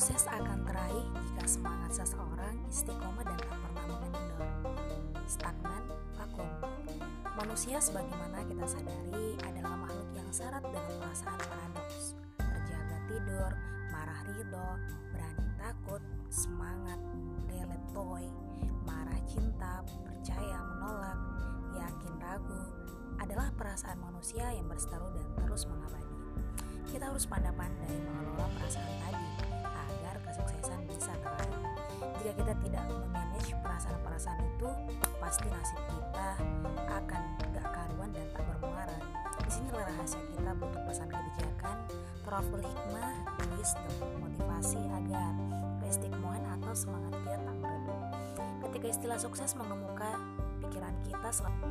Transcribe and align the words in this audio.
Sukses 0.00 0.32
akan 0.32 0.64
teraih 0.64 1.04
jika 1.12 1.44
semangat 1.44 1.92
seseorang 1.92 2.56
istiqomah 2.72 3.20
dan 3.20 3.36
tak 3.36 3.52
pernah 3.52 3.84
mengendor. 3.84 4.40
Stagnan, 5.28 5.84
vakum. 6.16 6.48
Manusia 7.36 7.76
sebagaimana 7.84 8.40
kita 8.48 8.64
sadari 8.64 9.36
adalah 9.44 9.76
makhluk 9.76 10.08
yang 10.16 10.24
syarat 10.32 10.64
dengan 10.64 11.04
perasaan 11.04 11.36
paradoks. 11.36 12.16
Terjaga 12.40 12.96
tidur, 13.12 13.52
marah 13.92 14.20
ridho, 14.24 14.68
berani 15.12 15.48
takut, 15.60 16.00
semangat, 16.32 16.96
delete 17.44 17.84
toy, 17.92 18.24
marah 18.88 19.20
cinta, 19.28 19.84
percaya 19.84 20.64
menolak, 20.64 21.20
yakin 21.76 22.14
ragu, 22.24 22.62
adalah 23.20 23.52
perasaan 23.52 24.00
manusia 24.00 24.48
yang 24.48 24.64
berseteru 24.64 25.12
dan 25.12 25.28
terus 25.44 25.68
mengabadi. 25.68 26.16
Kita 26.88 27.12
harus 27.12 27.28
pandai-pandai 27.28 27.99
Jika 32.20 32.36
kita 32.36 32.52
tidak 32.52 32.84
memanage 32.92 33.56
perasaan-perasaan 33.64 34.44
itu, 34.44 34.68
pasti 35.16 35.48
nasib 35.48 35.80
kita 35.88 36.36
akan 36.92 37.22
gak 37.56 37.64
karuan 37.72 38.12
dan 38.12 38.28
tak 38.36 38.44
bermuara. 38.44 38.98
Di 39.40 39.48
sini 39.48 39.72
rahasia 39.72 40.20
kita 40.36 40.52
untuk 40.52 40.84
pesan 40.84 41.08
kebijakan, 41.08 41.76
profil 42.20 42.60
hikmah, 42.60 43.24
wisdom, 43.56 43.94
motivasi 44.20 44.84
agar 45.00 45.32
keistimewaan 45.80 46.44
atau 46.60 46.76
semangat 46.76 47.16
kita 47.24 47.40
tak 47.40 47.56
meredup. 47.56 48.00
Ketika 48.68 48.86
istilah 48.92 49.16
sukses 49.16 49.56
mengemuka, 49.56 50.20
pikiran 50.60 50.92
kita 51.08 51.28
selalu 51.32 51.64